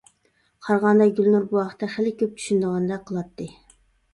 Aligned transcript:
قارىغاندا 0.67 1.07
گۈلنۇر 1.19 1.45
بۇ 1.51 1.59
ھەقتە 1.65 1.91
خېلى 1.97 2.15
كۆپ 2.23 2.35
چۈشىنىدىغاندەك 2.41 3.05
قىلاتتى. 3.11 3.51